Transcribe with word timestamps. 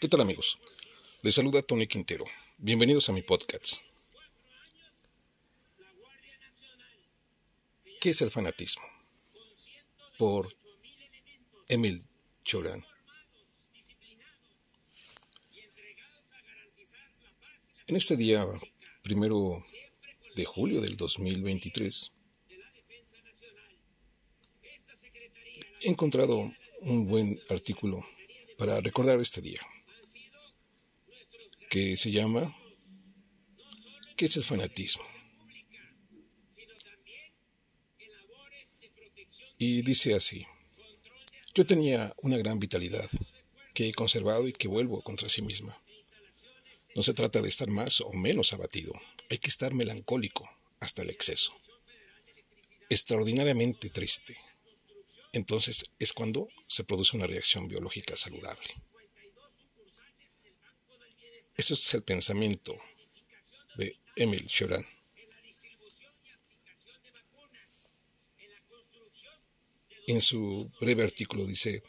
¿Qué 0.00 0.08
tal 0.08 0.20
amigos? 0.20 0.58
Les 1.22 1.34
saluda 1.34 1.62
Tony 1.62 1.86
Quintero. 1.88 2.24
Bienvenidos 2.58 3.08
a 3.08 3.12
mi 3.12 3.22
podcast. 3.22 3.82
¿Qué 8.00 8.10
es 8.10 8.22
el 8.22 8.30
fanatismo? 8.30 8.84
Por 10.16 10.54
Emil 11.68 12.06
Choran. 12.44 12.84
En 17.88 17.96
este 17.96 18.16
día, 18.16 18.46
primero 19.02 19.60
de 20.36 20.44
julio 20.44 20.80
del 20.80 20.96
2023, 20.96 22.12
he 25.80 25.88
encontrado 25.88 26.38
un 26.82 27.08
buen 27.08 27.40
artículo 27.48 28.00
para 28.58 28.80
recordar 28.80 29.20
este 29.20 29.40
día, 29.40 29.60
que 31.70 31.96
se 31.96 32.10
llama 32.10 32.52
¿Qué 34.16 34.26
es 34.26 34.36
el 34.36 34.42
fanatismo? 34.42 35.04
Y 39.58 39.82
dice 39.82 40.14
así, 40.14 40.44
yo 41.54 41.64
tenía 41.64 42.12
una 42.22 42.36
gran 42.36 42.58
vitalidad 42.58 43.08
que 43.74 43.88
he 43.88 43.94
conservado 43.94 44.48
y 44.48 44.52
que 44.52 44.66
vuelvo 44.66 45.02
contra 45.02 45.28
sí 45.28 45.42
misma. 45.42 45.76
No 46.96 47.04
se 47.04 47.14
trata 47.14 47.40
de 47.40 47.48
estar 47.48 47.68
más 47.68 48.00
o 48.00 48.12
menos 48.12 48.52
abatido, 48.52 48.92
hay 49.30 49.38
que 49.38 49.50
estar 49.50 49.72
melancólico 49.72 50.50
hasta 50.80 51.02
el 51.02 51.10
exceso, 51.10 51.56
extraordinariamente 52.88 53.88
triste, 53.90 54.36
entonces 55.32 55.92
es 55.98 56.12
cuando 56.12 56.48
se 56.66 56.84
produce 56.84 57.16
una 57.16 57.26
reacción 57.26 57.68
biológica 57.68 58.16
saludable. 58.16 58.68
Eso 61.56 61.74
es 61.74 61.94
el 61.94 62.02
pensamiento 62.02 62.76
de 63.76 63.96
Emil 64.16 64.46
Choran. 64.46 64.84
En 70.06 70.20
su 70.20 70.70
breve 70.80 71.02
artículo 71.02 71.44
dice, 71.44 71.82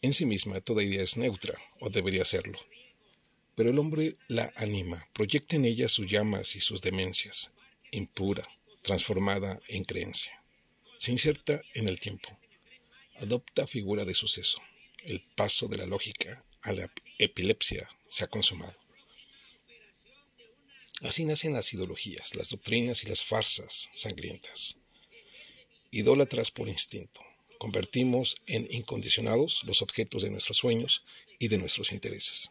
en 0.00 0.12
sí 0.12 0.26
misma 0.26 0.60
toda 0.60 0.82
idea 0.82 1.02
es 1.02 1.16
neutra, 1.16 1.54
o 1.80 1.90
debería 1.90 2.24
serlo, 2.24 2.58
pero 3.56 3.70
el 3.70 3.78
hombre 3.78 4.12
la 4.28 4.52
anima, 4.56 5.08
proyecta 5.12 5.56
en 5.56 5.64
ella 5.64 5.88
sus 5.88 6.06
llamas 6.06 6.54
y 6.54 6.60
sus 6.60 6.82
demencias, 6.82 7.52
impura, 7.90 8.46
transformada 8.82 9.58
en 9.68 9.84
creencia, 9.84 10.44
se 10.98 11.10
inserta 11.10 11.60
en 11.72 11.88
el 11.88 11.98
tiempo, 11.98 12.28
adopta 13.16 13.66
figura 13.66 14.04
de 14.04 14.14
suceso. 14.14 14.60
El 15.04 15.20
paso 15.36 15.66
de 15.66 15.78
la 15.78 15.86
lógica 15.86 16.44
a 16.62 16.72
la 16.72 16.90
epilepsia 17.18 17.88
se 18.08 18.24
ha 18.24 18.28
consumado. 18.28 18.78
Así 21.02 21.24
nacen 21.24 21.52
las 21.52 21.72
ideologías, 21.74 22.34
las 22.34 22.48
doctrinas 22.48 23.04
y 23.04 23.08
las 23.08 23.22
farsas 23.22 23.90
sangrientas. 23.94 24.78
Idólatras 25.90 26.50
por 26.50 26.68
instinto, 26.68 27.20
convertimos 27.58 28.36
en 28.46 28.66
incondicionados 28.70 29.62
los 29.64 29.82
objetos 29.82 30.22
de 30.22 30.30
nuestros 30.30 30.56
sueños 30.56 31.04
y 31.38 31.48
de 31.48 31.58
nuestros 31.58 31.92
intereses. 31.92 32.50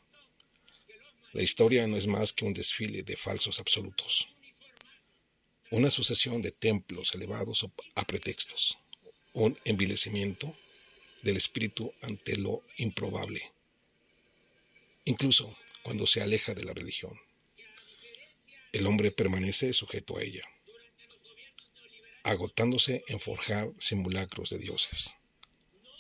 La 1.34 1.42
historia 1.42 1.88
no 1.88 1.98
es 1.98 2.06
más 2.06 2.32
que 2.32 2.46
un 2.46 2.54
desfile 2.54 3.02
de 3.02 3.18
falsos 3.18 3.60
absolutos, 3.60 4.28
una 5.72 5.90
sucesión 5.90 6.42
de 6.44 6.52
templos 6.52 7.16
elevados 7.16 7.66
a 7.96 8.06
pretextos, 8.06 8.78
un 9.34 9.60
envilecimiento 9.66 10.56
del 11.24 11.38
espíritu 11.38 11.94
ante 12.02 12.38
lo 12.38 12.64
improbable, 12.78 13.42
incluso 15.06 15.58
cuando 15.84 16.06
se 16.06 16.22
aleja 16.22 16.54
de 16.54 16.64
la 16.64 16.74
religión. 16.74 17.14
El 18.72 18.88
hombre 18.88 19.12
permanece 19.12 19.74
sujeto 19.74 20.18
a 20.18 20.24
ella, 20.24 20.44
agotándose 22.24 23.04
en 23.08 23.20
forjar 23.20 23.70
simulacros 23.80 24.50
de 24.50 24.60
dioses. 24.60 25.14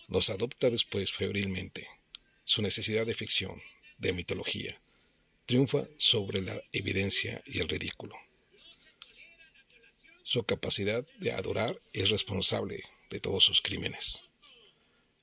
Los 0.07 0.29
adopta 0.29 0.69
después 0.69 1.11
febrilmente. 1.11 1.88
Su 2.45 2.61
necesidad 2.61 3.05
de 3.05 3.16
ficción, 3.16 3.61
de 3.97 4.13
mitología, 4.13 4.77
triunfa 5.45 5.88
sobre 5.97 6.41
la 6.41 6.61
evidencia 6.72 7.41
y 7.45 7.59
el 7.59 7.69
ridículo. 7.69 8.16
Su 10.23 10.44
capacidad 10.44 11.06
de 11.19 11.34
adorar 11.34 11.78
es 11.91 12.09
responsable 12.09 12.81
de 13.09 13.19
todos 13.19 13.44
sus 13.44 13.61
crímenes. 13.61 14.29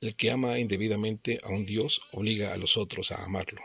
El 0.01 0.15
que 0.15 0.31
ama 0.31 0.59
indebidamente 0.59 1.41
a 1.43 1.49
un 1.49 1.67
Dios 1.67 2.03
obliga 2.13 2.53
a 2.53 2.59
los 2.59 2.77
otros 2.77 3.11
a 3.11 3.25
amarlo, 3.25 3.63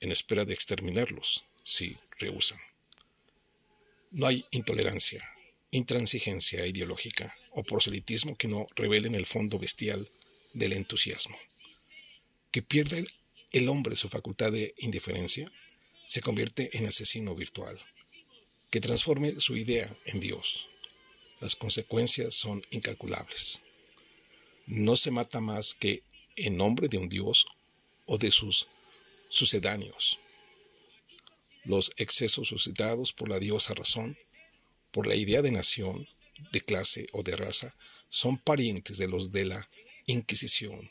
en 0.00 0.10
espera 0.10 0.44
de 0.44 0.54
exterminarlos 0.54 1.44
si 1.62 1.96
rehusan. 2.18 2.58
No 4.10 4.26
hay 4.26 4.44
intolerancia, 4.50 5.22
intransigencia 5.70 6.66
ideológica 6.66 7.34
o 7.52 7.62
proselitismo 7.62 8.36
que 8.36 8.48
no 8.48 8.66
revelen 8.74 9.14
el 9.14 9.26
fondo 9.26 9.58
bestial 9.58 10.08
del 10.54 10.72
entusiasmo. 10.72 11.38
Que 12.50 12.62
pierde 12.62 13.04
el 13.52 13.68
hombre 13.68 13.96
su 13.96 14.08
facultad 14.08 14.50
de 14.50 14.74
indiferencia, 14.78 15.50
se 16.06 16.22
convierte 16.22 16.76
en 16.76 16.86
asesino 16.86 17.34
virtual. 17.34 17.78
Que 18.70 18.80
transforme 18.80 19.38
su 19.40 19.56
idea 19.56 19.94
en 20.04 20.20
Dios, 20.20 20.70
las 21.40 21.56
consecuencias 21.56 22.34
son 22.34 22.62
incalculables. 22.70 23.62
No 24.66 24.94
se 24.94 25.10
mata 25.10 25.40
más 25.40 25.74
que 25.74 26.04
en 26.36 26.56
nombre 26.56 26.88
de 26.88 26.98
un 26.98 27.08
Dios 27.08 27.46
o 28.06 28.16
de 28.18 28.30
sus 28.30 28.68
sucedáneos. 29.28 30.18
Los 31.64 31.92
excesos 31.96 32.48
suscitados 32.48 33.12
por 33.12 33.28
la 33.28 33.38
diosa 33.38 33.74
razón, 33.74 34.16
por 34.92 35.06
la 35.06 35.16
idea 35.16 35.42
de 35.42 35.50
nación, 35.50 36.08
de 36.52 36.60
clase 36.60 37.06
o 37.12 37.22
de 37.22 37.36
raza, 37.36 37.74
son 38.08 38.38
parientes 38.38 38.98
de 38.98 39.08
los 39.08 39.30
de 39.30 39.46
la 39.46 39.68
Inquisición 40.06 40.90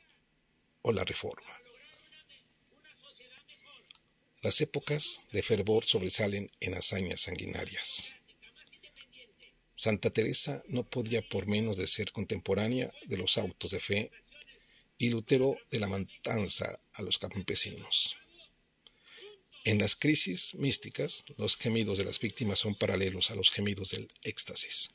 o 0.82 0.92
la 0.92 1.04
Reforma. 1.04 1.52
Las 4.42 4.62
épocas 4.62 5.28
de 5.34 5.44
fervor 5.44 5.84
sobresalen 5.84 6.50
en 6.62 6.74
hazañas 6.74 7.22
sanguinarias. 7.22 8.16
Santa 9.76 10.10
Teresa 10.10 10.64
no 10.68 10.90
podía 10.90 11.22
por 11.28 11.46
menos 11.46 11.76
de 11.76 11.88
ser 11.88 12.12
contemporánea 12.14 12.90
de 13.06 13.18
los 13.18 13.38
autos 13.38 13.72
de 13.72 13.82
fe 13.82 14.12
y 14.98 15.10
Lutero 15.10 15.58
de 15.72 15.80
la 15.80 15.88
matanza 15.88 16.80
a 16.94 17.02
los 17.02 17.20
campesinos. 17.20 18.16
En 19.66 19.78
las 19.78 19.98
crisis 19.98 20.56
místicas, 20.56 21.26
los 21.38 21.58
gemidos 21.58 21.98
de 21.98 22.06
las 22.06 22.20
víctimas 22.20 22.60
son 22.60 22.76
paralelos 22.76 23.32
a 23.32 23.36
los 23.36 23.52
gemidos 23.52 23.92
del 23.92 24.08
éxtasis. 24.24 24.90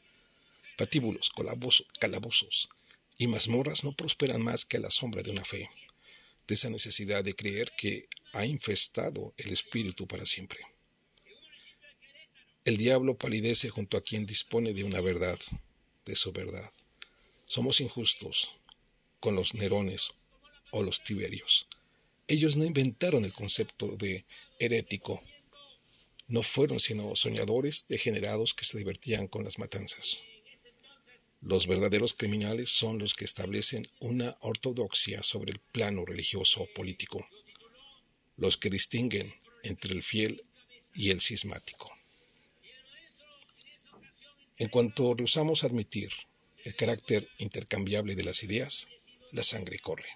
Patíbulos, 0.78 1.30
calabozos 2.00 2.70
y 3.18 3.26
mazmorras 3.26 3.84
no 3.84 3.94
prosperan 3.94 4.42
más 4.42 4.64
que 4.64 4.78
a 4.78 4.80
la 4.80 4.90
sombra 4.90 5.22
de 5.22 5.30
una 5.30 5.44
fe, 5.44 5.68
de 6.48 6.54
esa 6.54 6.70
necesidad 6.70 7.22
de 7.22 7.34
creer 7.34 7.72
que 7.76 8.08
ha 8.34 8.44
infestado 8.44 9.32
el 9.36 9.52
espíritu 9.52 10.06
para 10.06 10.26
siempre. 10.26 10.60
El 12.64 12.76
diablo 12.76 13.16
palidece 13.16 13.68
junto 13.70 13.96
a 13.96 14.00
quien 14.00 14.26
dispone 14.26 14.72
de 14.72 14.84
una 14.84 15.00
verdad, 15.00 15.38
de 16.04 16.16
su 16.16 16.32
verdad. 16.32 16.70
Somos 17.46 17.80
injustos 17.80 18.52
con 19.20 19.36
los 19.36 19.54
Nerones 19.54 20.10
o 20.70 20.82
los 20.82 21.02
Tiberios. 21.02 21.68
Ellos 22.26 22.56
no 22.56 22.64
inventaron 22.64 23.24
el 23.24 23.32
concepto 23.32 23.96
de 23.96 24.24
herético. 24.58 25.22
No 26.26 26.42
fueron 26.42 26.80
sino 26.80 27.14
soñadores 27.16 27.86
degenerados 27.86 28.54
que 28.54 28.64
se 28.64 28.78
divertían 28.78 29.28
con 29.28 29.44
las 29.44 29.58
matanzas. 29.58 30.24
Los 31.42 31.66
verdaderos 31.66 32.14
criminales 32.14 32.70
son 32.70 32.98
los 32.98 33.12
que 33.12 33.26
establecen 33.26 33.86
una 34.00 34.36
ortodoxia 34.40 35.22
sobre 35.22 35.52
el 35.52 35.58
plano 35.58 36.06
religioso 36.06 36.62
o 36.62 36.66
político, 36.72 37.24
los 38.36 38.56
que 38.56 38.70
distinguen 38.70 39.32
entre 39.62 39.94
el 39.94 40.02
fiel 40.02 40.42
y 40.94 41.10
el 41.10 41.20
cismático. 41.20 41.90
En 44.58 44.68
cuanto 44.68 45.14
rehusamos 45.14 45.64
admitir 45.64 46.12
el 46.64 46.76
carácter 46.76 47.28
intercambiable 47.38 48.14
de 48.14 48.24
las 48.24 48.42
ideas, 48.42 48.88
la 49.32 49.42
sangre 49.42 49.78
corre. 49.78 50.08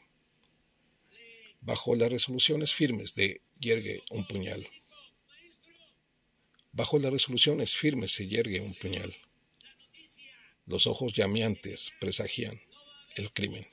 Bajo 1.61 1.95
las 1.97 2.11
resoluciones 2.11 2.73
firmes 2.73 3.15
de 3.15 3.43
yergue 3.59 4.03
un 4.11 4.27
puñal. 4.27 4.67
Bajo 6.73 6.99
las 6.99 7.13
resoluciones 7.13 7.75
firmes 7.75 8.13
se 8.13 8.29
yergue 8.29 8.61
un 8.61 8.75
puñal. 8.75 9.13
Los 10.67 10.87
ojos 10.87 11.13
llameantes 11.13 11.93
presagian 12.01 12.59
el 13.17 13.33
crimen. 13.33 13.67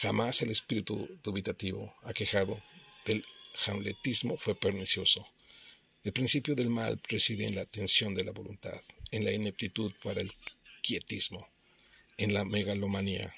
Jamás 0.00 0.40
el 0.40 0.50
espíritu 0.50 1.06
dubitativo, 1.22 1.94
aquejado 2.04 2.58
del 3.04 3.22
hamletismo, 3.66 4.38
fue 4.38 4.54
pernicioso. 4.54 5.28
El 6.02 6.14
principio 6.14 6.54
del 6.54 6.70
mal 6.70 6.98
reside 7.06 7.46
en 7.46 7.54
la 7.54 7.66
tensión 7.66 8.14
de 8.14 8.24
la 8.24 8.32
voluntad, 8.32 8.80
en 9.10 9.26
la 9.26 9.32
ineptitud 9.32 9.92
para 10.02 10.22
el 10.22 10.32
quietismo, 10.82 11.46
en 12.16 12.32
la 12.32 12.46
megalomanía, 12.46 13.30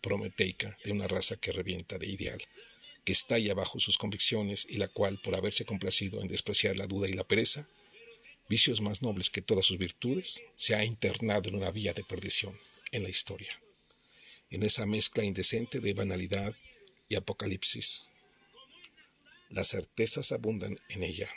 prometeica 0.00 0.78
de 0.84 0.92
una 0.92 1.08
raza 1.08 1.34
que 1.34 1.50
revienta 1.50 1.98
de 1.98 2.06
ideal, 2.06 2.40
que 3.04 3.12
estalla 3.12 3.52
bajo 3.54 3.80
sus 3.80 3.98
convicciones 3.98 4.68
y 4.70 4.76
la 4.76 4.86
cual, 4.86 5.18
por 5.18 5.34
haberse 5.34 5.64
complacido 5.64 6.20
en 6.20 6.28
despreciar 6.28 6.76
la 6.76 6.86
duda 6.86 7.08
y 7.08 7.14
la 7.14 7.24
pereza, 7.24 7.68
vicios 8.48 8.80
más 8.80 9.02
nobles 9.02 9.30
que 9.30 9.42
todas 9.42 9.66
sus 9.66 9.78
virtudes, 9.78 10.44
se 10.54 10.76
ha 10.76 10.84
internado 10.84 11.48
en 11.48 11.56
una 11.56 11.72
vía 11.72 11.92
de 11.92 12.04
perdición 12.04 12.56
en 12.92 13.02
la 13.02 13.08
historia, 13.08 13.50
en 14.54 14.62
esa 14.62 14.86
mezcla 14.86 15.24
indecente 15.24 15.80
de 15.80 15.94
banalidad 15.94 16.54
y 17.08 17.16
apocalipsis. 17.16 18.08
Las 19.50 19.68
certezas 19.68 20.32
abundan 20.32 20.76
en 20.88 21.02
ella. 21.02 21.28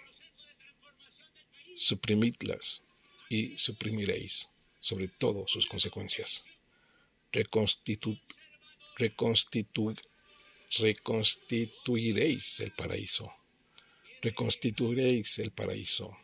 Suprimidlas 1.76 2.84
y 3.30 3.58
suprimiréis, 3.58 4.50
sobre 4.80 5.08
todo 5.08 5.48
sus 5.48 5.66
consecuencias. 5.68 6.46
Reconstitu 7.32 8.18
reconstituiréis 10.80 12.60
el 12.60 12.72
paraíso. 12.72 13.32
Reconstituiréis 14.22 15.40
el 15.40 15.52
paraíso. 15.52 16.16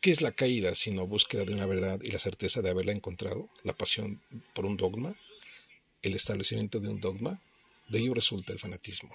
¿Qué 0.00 0.10
es 0.10 0.22
la 0.22 0.32
caída 0.32 0.74
sino 0.74 1.06
búsqueda 1.06 1.44
de 1.44 1.52
una 1.52 1.66
verdad 1.66 2.00
y 2.02 2.10
la 2.10 2.18
certeza 2.18 2.62
de 2.62 2.70
haberla 2.70 2.92
encontrado? 2.92 3.50
¿La 3.64 3.74
pasión 3.74 4.22
por 4.54 4.64
un 4.64 4.78
dogma? 4.78 5.14
¿El 6.00 6.14
establecimiento 6.14 6.80
de 6.80 6.88
un 6.88 7.00
dogma? 7.00 7.42
De 7.88 7.98
ello 7.98 8.14
resulta 8.14 8.54
el 8.54 8.58
fanatismo. 8.58 9.14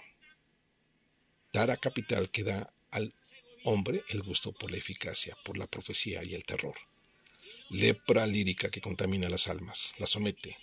Tara 1.51 1.75
capital 1.77 2.29
que 2.29 2.43
da 2.43 2.71
al 2.91 3.15
hombre 3.63 4.03
el 4.09 4.21
gusto 4.21 4.51
por 4.51 4.69
la 4.69 4.77
eficacia, 4.77 5.35
por 5.43 5.57
la 5.57 5.65
profecía 5.65 6.23
y 6.23 6.35
el 6.35 6.45
terror. 6.45 6.75
Lepra 7.69 8.27
lírica 8.27 8.69
que 8.69 8.79
contamina 8.79 9.27
las 9.27 9.47
almas, 9.47 9.95
las 9.97 10.11
somete, 10.11 10.55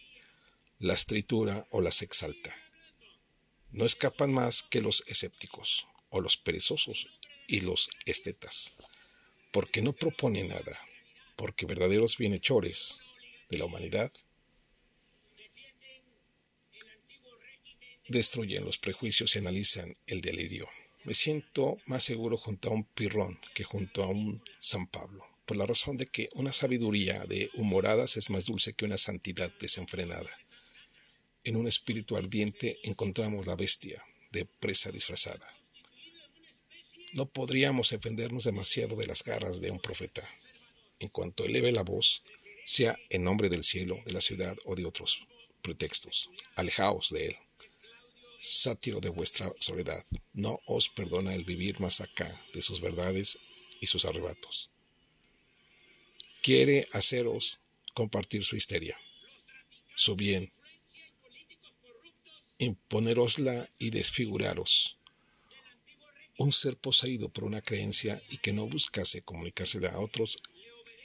las 0.78 1.06
tritura 1.06 1.66
o 1.70 1.80
las 1.80 2.00
exalta. 2.00 2.54
No 3.72 3.84
escapan 3.84 4.32
más 4.32 4.62
que 4.62 4.82
los 4.82 5.02
escépticos 5.08 5.88
o 6.10 6.20
los 6.20 6.36
perezosos 6.36 7.08
y 7.48 7.62
los 7.62 7.90
estetas, 8.06 8.76
porque 9.52 9.82
no 9.82 9.92
propone 9.92 10.42
nada, 10.44 10.78
porque 11.36 11.66
verdaderos 11.66 12.16
bienhechores 12.16 13.04
de 13.48 13.58
la 13.58 13.66
humanidad 13.66 14.10
destruyen 18.08 18.64
los 18.64 18.78
prejuicios 18.78 19.34
y 19.36 19.38
analizan 19.38 19.94
el 20.06 20.20
delirio. 20.20 20.68
Me 21.04 21.14
siento 21.14 21.78
más 21.86 22.04
seguro 22.04 22.36
junto 22.36 22.68
a 22.68 22.72
un 22.72 22.84
pirrón 22.84 23.38
que 23.54 23.64
junto 23.64 24.02
a 24.02 24.06
un 24.06 24.42
San 24.58 24.86
Pablo, 24.86 25.26
por 25.44 25.56
la 25.56 25.66
razón 25.66 25.96
de 25.96 26.06
que 26.06 26.28
una 26.34 26.52
sabiduría 26.52 27.24
de 27.24 27.50
humoradas 27.54 28.16
es 28.16 28.30
más 28.30 28.46
dulce 28.46 28.72
que 28.72 28.84
una 28.84 28.98
santidad 28.98 29.52
desenfrenada. 29.58 30.30
En 31.44 31.56
un 31.56 31.66
espíritu 31.66 32.16
ardiente 32.16 32.78
encontramos 32.84 33.46
la 33.46 33.56
bestia 33.56 34.02
de 34.30 34.44
presa 34.44 34.90
disfrazada. 34.90 35.46
No 37.12 37.26
podríamos 37.26 37.90
defendernos 37.90 38.44
demasiado 38.44 38.96
de 38.96 39.06
las 39.06 39.22
garras 39.22 39.60
de 39.60 39.70
un 39.70 39.78
profeta. 39.78 40.26
En 40.98 41.08
cuanto 41.08 41.44
eleve 41.44 41.70
la 41.70 41.82
voz, 41.82 42.22
sea 42.64 42.96
en 43.10 43.24
nombre 43.24 43.48
del 43.48 43.64
cielo, 43.64 44.00
de 44.06 44.12
la 44.12 44.20
ciudad 44.20 44.56
o 44.64 44.74
de 44.74 44.86
otros 44.86 45.20
pretextos, 45.62 46.30
alejaos 46.56 47.10
de 47.10 47.26
él. 47.26 47.36
Sátiro 48.38 49.00
de 49.00 49.10
vuestra 49.10 49.50
soledad, 49.58 50.04
no 50.32 50.58
os 50.66 50.88
perdona 50.88 51.34
el 51.34 51.44
vivir 51.44 51.80
más 51.80 52.00
acá 52.00 52.44
de 52.54 52.62
sus 52.62 52.80
verdades 52.80 53.38
y 53.80 53.86
sus 53.86 54.04
arrebatos. 54.04 54.70
Quiere 56.42 56.88
haceros 56.92 57.60
compartir 57.94 58.44
su 58.44 58.56
histeria, 58.56 58.96
su 59.94 60.16
bien, 60.16 60.50
imponerosla 62.58 63.68
y 63.78 63.90
desfiguraros. 63.90 64.98
Un 66.42 66.52
ser 66.52 66.76
poseído 66.76 67.28
por 67.28 67.44
una 67.44 67.62
creencia 67.62 68.20
y 68.28 68.38
que 68.38 68.52
no 68.52 68.66
buscase 68.66 69.22
comunicársela 69.22 69.90
a 69.90 70.00
otros 70.00 70.38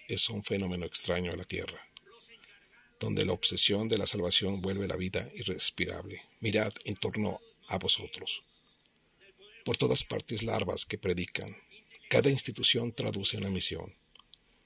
es 0.07 0.31
un 0.31 0.44
fenómeno 0.44 0.88
extraño 0.88 1.31
a 1.31 1.36
la 1.36 1.44
tierra, 1.44 1.80
donde 3.00 3.24
la 3.24 3.34
obsesión 3.34 3.88
de 3.88 4.00
la 4.00 4.07
salvación 4.07 4.63
vuelve 4.63 4.88
la 4.88 4.95
vida 4.95 5.30
irrespirable. 5.36 6.24
Mirad 6.39 6.74
en 6.86 6.95
torno 6.95 7.39
a 7.68 7.78
vosotros. 7.78 8.42
Por 9.63 9.78
todas 9.78 10.04
partes 10.04 10.42
larvas 10.42 10.88
que 10.88 10.98
predican. 10.98 11.56
Cada 12.10 12.31
institución 12.31 12.92
traduce 12.92 13.38
una 13.38 13.51
misión. 13.51 13.94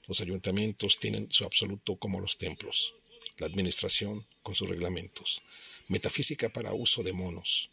Los 0.08 0.22
ayuntamientos 0.22 0.96
tienen 0.98 1.30
su 1.30 1.44
absoluto 1.44 1.96
como 1.96 2.18
los 2.18 2.38
templos, 2.38 2.94
la 3.36 3.46
administración 3.46 4.26
con 4.42 4.54
sus 4.54 4.70
reglamentos, 4.70 5.42
metafísica 5.88 6.48
para 6.50 6.72
uso 6.72 7.02
de 7.02 7.12
monos. 7.12 7.68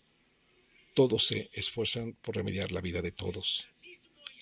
Todos 1.00 1.28
se 1.28 1.50
esfuerzan 1.54 2.12
por 2.22 2.36
remediar 2.36 2.74
la 2.74 2.81
vida 2.81 3.01
de 3.01 3.13
todos. 3.13 3.69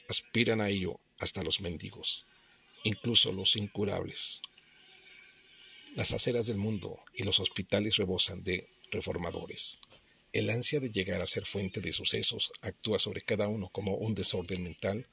Aspiran 0.09 0.59
a 0.59 0.69
ello 0.69 0.99
hasta 1.19 1.43
los 1.43 1.61
mendigos, 1.61 2.25
incluso 2.83 3.31
los 3.31 3.55
incurables. 3.57 4.41
Las 5.93 6.13
aceras 6.13 6.47
del 6.47 6.57
mundo 6.57 6.99
y 7.13 7.25
los 7.25 7.39
hospitales 7.39 7.97
rebosan 7.97 8.43
de 8.43 8.67
reformadores. 8.89 9.81
El 10.33 10.49
ansia 10.49 10.79
de 10.79 10.89
llegar 10.89 11.21
a 11.21 11.27
ser 11.27 11.45
fuente 11.45 11.79
de 11.79 11.93
sucesos 11.93 12.51
actúa 12.61 12.97
sobre 12.97 13.21
cada 13.21 13.47
uno 13.47 13.69
como 13.69 13.93
un 13.93 14.15
desorden 14.15 14.63
mental 14.63 15.07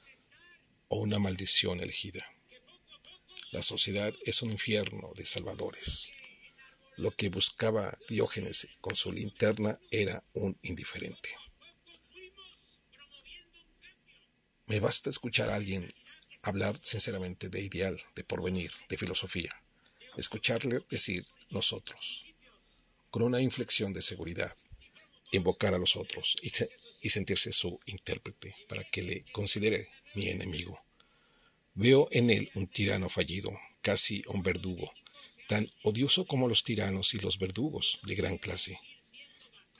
o 0.87 0.97
una 0.97 1.19
maldición 1.19 1.79
elegida. 1.79 2.25
La 3.51 3.61
sociedad 3.61 4.11
es 4.23 4.41
un 4.41 4.49
infierno 4.49 5.11
de 5.15 5.27
salvadores. 5.27 6.11
Lo 6.97 7.11
que 7.11 7.29
buscaba 7.29 7.97
Diógenes 8.07 8.67
con 8.79 8.95
su 8.95 9.11
linterna 9.11 9.79
era 9.91 10.23
un 10.33 10.57
indiferente. 10.61 11.29
Me 14.67 14.79
basta 14.79 15.09
escuchar 15.09 15.49
a 15.49 15.55
alguien 15.55 15.93
hablar 16.41 16.77
sinceramente 16.79 17.49
de 17.49 17.61
ideal, 17.61 17.99
de 18.15 18.23
porvenir, 18.23 18.71
de 18.87 18.97
filosofía. 18.97 19.51
Escucharle 20.17 20.81
decir 20.89 21.25
nosotros, 21.49 22.27
con 23.11 23.23
una 23.23 23.41
inflexión 23.41 23.91
de 23.91 24.01
seguridad, 24.01 24.55
invocar 25.31 25.73
a 25.73 25.77
los 25.77 25.95
otros 25.95 26.37
y, 26.41 26.51
y 27.01 27.09
sentirse 27.09 27.51
su 27.51 27.79
intérprete 27.85 28.55
para 28.69 28.83
que 28.83 29.01
le 29.01 29.25
considere 29.31 29.89
mi 30.13 30.29
enemigo. 30.29 30.79
Veo 31.73 32.07
en 32.11 32.29
él 32.29 32.49
un 32.55 32.67
tirano 32.67 33.09
fallido, 33.09 33.51
casi 33.81 34.23
un 34.27 34.41
verdugo, 34.41 34.91
tan 35.47 35.69
odioso 35.83 36.25
como 36.25 36.47
los 36.47 36.63
tiranos 36.63 37.13
y 37.13 37.19
los 37.19 37.37
verdugos 37.37 37.99
de 38.03 38.15
gran 38.15 38.37
clase. 38.37 38.79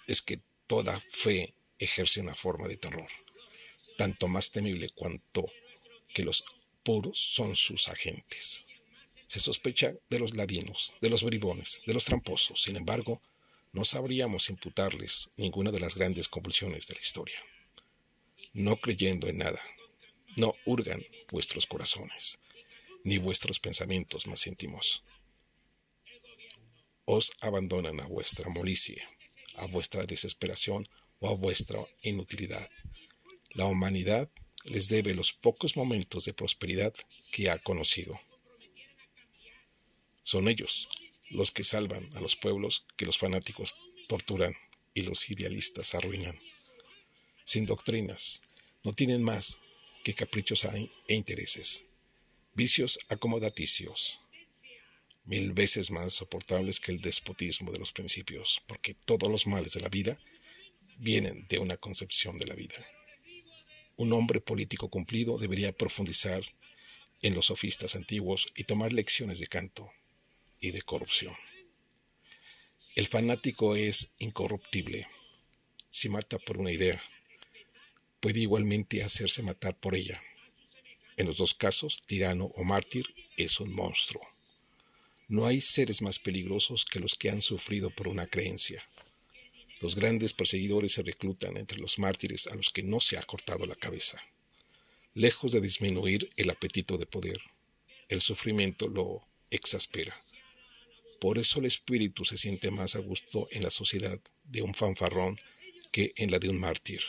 Es 0.07 0.21
que 0.21 0.41
toda 0.67 0.99
fe 1.09 1.53
ejerce 1.79 2.21
una 2.21 2.35
forma 2.35 2.67
de 2.67 2.77
terror, 2.77 3.07
tanto 3.97 4.27
más 4.27 4.51
temible 4.51 4.89
cuanto 4.89 5.45
que 6.13 6.23
los 6.23 6.43
puros 6.83 7.17
son 7.19 7.55
sus 7.55 7.87
agentes. 7.89 8.65
Se 9.27 9.39
sospecha 9.39 9.93
de 10.09 10.19
los 10.19 10.35
ladinos, 10.35 10.93
de 11.01 11.09
los 11.09 11.23
bribones, 11.23 11.81
de 11.85 11.93
los 11.93 12.05
tramposos, 12.05 12.61
sin 12.61 12.75
embargo, 12.75 13.19
no 13.73 13.83
sabríamos 13.83 14.49
imputarles 14.49 15.31
ninguna 15.35 15.71
de 15.71 15.79
las 15.79 15.95
grandes 15.95 16.29
convulsiones 16.29 16.87
de 16.87 16.93
la 16.93 17.01
historia. 17.01 17.39
No 18.53 18.77
creyendo 18.77 19.27
en 19.27 19.39
nada, 19.39 19.61
no 20.37 20.55
hurgan 20.65 21.03
vuestros 21.29 21.65
corazones, 21.65 22.39
ni 23.03 23.17
vuestros 23.17 23.59
pensamientos 23.59 24.27
más 24.27 24.47
íntimos 24.47 25.03
os 27.05 27.31
abandonan 27.41 27.99
a 27.99 28.07
vuestra 28.07 28.49
molicie, 28.49 29.01
a 29.57 29.67
vuestra 29.67 30.03
desesperación 30.03 30.87
o 31.19 31.29
a 31.29 31.35
vuestra 31.35 31.79
inutilidad. 32.01 32.69
La 33.53 33.65
humanidad 33.65 34.29
les 34.65 34.89
debe 34.89 35.13
los 35.13 35.31
pocos 35.31 35.77
momentos 35.77 36.25
de 36.25 36.33
prosperidad 36.33 36.93
que 37.31 37.49
ha 37.49 37.57
conocido. 37.59 38.19
Son 40.23 40.47
ellos 40.47 40.89
los 41.29 41.51
que 41.51 41.63
salvan 41.63 42.07
a 42.15 42.21
los 42.21 42.35
pueblos 42.35 42.85
que 42.97 43.05
los 43.05 43.17
fanáticos 43.17 43.75
torturan 44.07 44.53
y 44.93 45.03
los 45.03 45.29
idealistas 45.29 45.93
arruinan. 45.95 46.37
Sin 47.43 47.65
doctrinas, 47.65 48.41
no 48.83 48.91
tienen 48.91 49.23
más 49.23 49.59
que 50.03 50.13
caprichos 50.13 50.65
e 50.65 51.13
intereses, 51.13 51.85
vicios 52.53 52.99
acomodaticios, 53.09 54.21
mil 55.25 55.53
veces 55.53 55.91
más 55.91 56.13
soportables 56.13 56.79
que 56.79 56.91
el 56.91 57.01
despotismo 57.01 57.71
de 57.71 57.79
los 57.79 57.91
principios, 57.91 58.61
porque 58.67 58.93
todos 58.93 59.29
los 59.29 59.47
males 59.47 59.73
de 59.73 59.81
la 59.81 59.89
vida 59.89 60.17
vienen 60.97 61.45
de 61.47 61.59
una 61.59 61.77
concepción 61.77 62.37
de 62.37 62.45
la 62.45 62.55
vida. 62.55 62.75
Un 63.97 64.13
hombre 64.13 64.39
político 64.39 64.89
cumplido 64.89 65.37
debería 65.37 65.71
profundizar 65.71 66.43
en 67.21 67.33
los 67.33 67.47
sofistas 67.47 67.95
antiguos 67.95 68.47
y 68.55 68.65
tomar 68.65 68.93
lecciones 68.93 69.39
de 69.39 69.47
canto 69.47 69.89
y 70.59 70.71
de 70.71 70.81
corrupción. 70.81 71.33
El 72.95 73.07
fanático 73.07 73.75
es 73.75 74.13
incorruptible. 74.19 75.07
Si 75.89 76.07
mata 76.07 76.37
por 76.39 76.57
una 76.57 76.71
idea, 76.71 77.01
puede 78.19 78.41
igualmente 78.41 79.03
hacerse 79.03 79.43
matar 79.43 79.77
por 79.79 79.95
ella. 79.95 80.21
En 81.17 81.25
los 81.25 81.37
dos 81.37 81.53
casos, 81.53 82.01
tirano 82.05 82.45
o 82.45 82.63
mártir 82.63 83.05
es 83.37 83.59
un 83.59 83.73
monstruo. 83.73 84.21
No 85.27 85.47
hay 85.47 85.59
seres 85.59 86.01
más 86.01 86.19
peligrosos 86.19 86.85
que 86.85 86.99
los 86.99 87.15
que 87.15 87.29
han 87.29 87.41
sufrido 87.41 87.89
por 87.89 88.07
una 88.07 88.27
creencia. 88.27 88.83
Los 89.81 89.95
grandes 89.95 90.33
perseguidores 90.33 90.93
se 90.93 91.03
reclutan 91.03 91.57
entre 91.57 91.79
los 91.79 91.97
mártires 91.97 92.47
a 92.47 92.55
los 92.55 92.69
que 92.69 92.83
no 92.83 92.99
se 92.99 93.17
ha 93.17 93.23
cortado 93.23 93.65
la 93.65 93.75
cabeza. 93.75 94.21
Lejos 95.13 95.51
de 95.51 95.61
disminuir 95.61 96.29
el 96.37 96.49
apetito 96.49 96.97
de 96.97 97.05
poder, 97.05 97.41
el 98.09 98.21
sufrimiento 98.21 98.87
lo 98.87 99.21
exaspera. 99.49 100.15
Por 101.19 101.39
eso 101.39 101.59
el 101.59 101.65
espíritu 101.65 102.23
se 102.23 102.37
siente 102.37 102.69
más 102.69 102.95
a 102.95 102.99
gusto 102.99 103.47
en 103.51 103.63
la 103.63 103.71
sociedad 103.71 104.19
de 104.43 104.61
un 104.61 104.75
fanfarrón 104.75 105.37
que 105.91 106.13
en 106.17 106.29
la 106.29 106.37
de 106.37 106.49
un 106.49 106.59
mártir. 106.59 107.01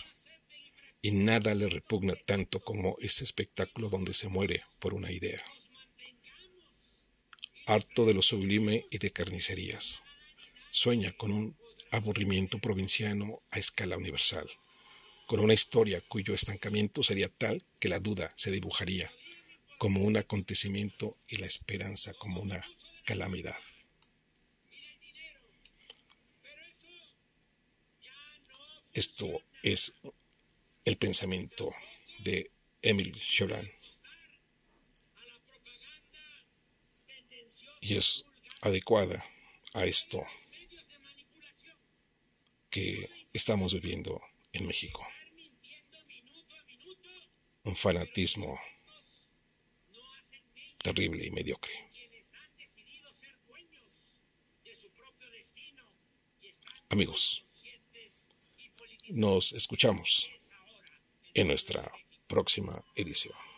Y 1.03 1.11
nada 1.11 1.55
le 1.55 1.69
repugna 1.69 2.15
tanto 2.15 2.61
como 2.61 2.97
ese 3.01 3.25
espectáculo 3.25 3.91
donde 3.91 4.15
se 4.15 4.29
muere 4.29 4.65
por 4.79 4.95
una 4.95 5.13
idea. 5.13 5.43
Harto 7.67 8.07
de 8.07 8.15
lo 8.15 8.23
sublime 8.23 8.87
y 8.91 8.99
de 8.99 9.11
carnicerías. 9.11 10.03
Sueña 10.71 11.11
con 11.13 11.33
un 11.33 11.57
aburrimiento 11.91 12.61
provinciano 12.61 13.41
a 13.51 13.59
escala 13.59 13.97
universal, 13.97 14.49
con 15.27 15.41
una 15.41 15.53
historia 15.53 16.01
cuyo 16.01 16.33
estancamiento 16.33 17.03
sería 17.03 17.29
tal 17.29 17.61
que 17.81 17.89
la 17.89 17.99
duda 17.99 18.33
se 18.37 18.53
dibujaría 18.53 19.11
como 19.79 20.01
un 20.03 20.17
acontecimiento 20.17 21.17
y 21.29 21.37
la 21.37 21.47
esperanza 21.47 22.13
como 22.15 22.41
una 22.41 22.65
calamidad. 23.05 23.59
Esto 28.95 29.43
es 29.65 29.93
el 30.85 30.97
pensamiento 30.97 31.75
de 32.21 32.51
Emil 32.81 33.13
Cioran. 33.15 33.69
Y 37.89 37.97
es 37.97 38.25
adecuada 38.63 39.25
a 39.75 39.85
esto 39.85 40.21
que 42.69 43.09
estamos 43.33 43.75
viviendo 43.75 44.21
en 44.53 44.67
México. 44.67 45.07
Un 47.63 47.77
fanatismo 47.77 48.59
terrible 50.83 51.27
y 51.27 51.31
mediocre. 51.31 51.73
Amigos, 56.89 57.45
nos 59.11 59.53
escuchamos 59.53 60.29
en 61.35 61.47
nuestra 61.47 61.89
próxima 62.27 62.85
edición. 62.97 63.56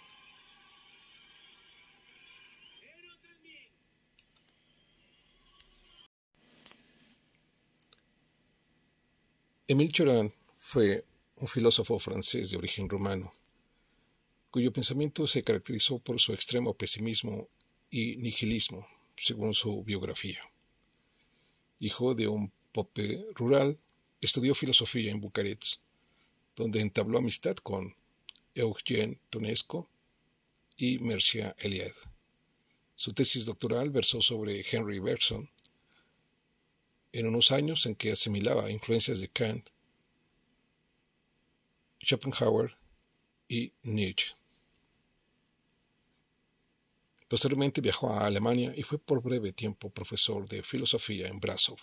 Émile 9.69 9.93
Choran 9.93 10.33
fue 10.57 11.05
un 11.37 11.47
filósofo 11.47 11.99
francés 11.99 12.51
de 12.51 12.57
origen 12.57 12.89
rumano, 12.89 13.33
cuyo 14.51 14.73
pensamiento 14.73 15.27
se 15.27 15.45
caracterizó 15.45 15.99
por 15.99 16.19
su 16.19 16.33
extremo 16.33 16.75
pesimismo 16.75 17.49
y 17.91 18.17
nihilismo, 18.17 18.85
según 19.17 19.55
su 19.55 19.85
biografía. 19.85 20.41
Hijo 21.79 22.15
de 22.15 22.29
un 22.29 22.51
pope 22.73 23.25
rural, 23.35 23.79
Estudió 24.21 24.53
filosofía 24.53 25.13
en 25.13 25.21
Bucarest, 25.21 25.77
donde 26.57 26.81
entabló 26.81 27.19
amistad 27.19 27.55
con 27.55 27.95
Eugène 28.53 29.21
Tonesco 29.31 29.89
y 30.77 30.99
Mercia 30.99 31.55
Eliade. 31.61 31.95
Su 32.97 33.13
tesis 33.13 33.45
doctoral 33.47 33.91
versó 33.91 34.21
sobre 34.21 34.65
Henry 34.69 34.99
Bergson 34.99 35.49
en 37.12 37.27
unos 37.27 37.50
años 37.53 37.87
en 37.87 37.95
que 37.95 38.12
asimilaba 38.12 38.71
influencias 38.71 39.21
de 39.21 39.29
Kant, 39.29 39.71
Schopenhauer 42.03 42.77
y 43.49 43.73
Nietzsche. 43.83 44.35
Posteriormente 47.29 47.81
viajó 47.81 48.11
a 48.11 48.27
Alemania 48.27 48.73
y 48.75 48.83
fue 48.83 48.99
por 48.99 49.23
breve 49.23 49.53
tiempo 49.53 49.91
profesor 49.91 50.49
de 50.49 50.62
filosofía 50.62 51.29
en 51.29 51.41
Brasov. 51.41 51.79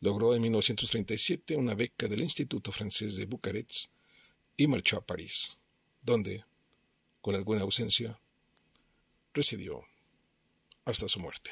Logró 0.00 0.34
en 0.34 0.42
1937 0.42 1.56
una 1.56 1.74
beca 1.74 2.06
del 2.06 2.20
Instituto 2.20 2.70
Francés 2.70 3.16
de 3.16 3.26
Bucarest 3.26 3.86
y 4.56 4.68
marchó 4.68 4.96
a 4.96 5.04
París, 5.04 5.58
donde, 6.02 6.44
con 7.20 7.34
alguna 7.34 7.62
ausencia, 7.62 8.20
residió 9.34 9.84
hasta 10.84 11.08
su 11.08 11.18
muerte. 11.18 11.50